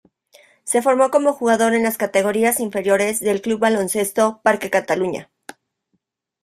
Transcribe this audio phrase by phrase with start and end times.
[0.63, 5.29] Se formó como jugador en las categorías inferiores del Club Baloncesto Parque Cataluña.